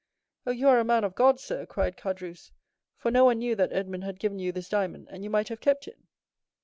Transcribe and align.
"Oh, 0.47 0.51
you 0.51 0.67
are 0.67 0.79
a 0.79 0.83
man 0.83 1.03
of 1.03 1.13
God, 1.13 1.39
sir," 1.39 1.67
cried 1.67 1.95
Caderousse; 1.95 2.49
"for 2.97 3.11
no 3.11 3.23
one 3.25 3.37
knew 3.37 3.55
that 3.55 3.71
Edmond 3.71 4.03
had 4.03 4.17
given 4.19 4.39
you 4.39 4.51
this 4.51 4.67
diamond, 4.67 5.07
and 5.11 5.23
you 5.23 5.29
might 5.29 5.49
have 5.49 5.61
kept 5.61 5.87
it." 5.87 5.99